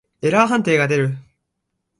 [0.23, 1.15] エラー判定が出る。